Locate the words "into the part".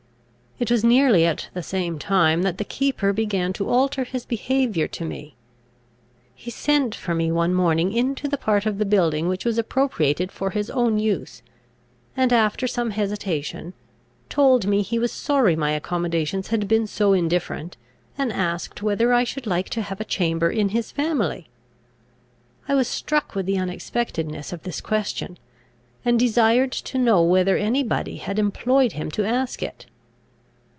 7.91-8.67